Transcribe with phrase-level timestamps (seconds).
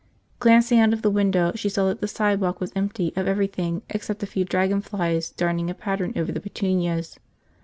[0.39, 4.23] Glancing out of the window, she saw that the sidewalk was empty of everything except
[4.23, 7.19] a few dragonflies darning a pattern over the petunias.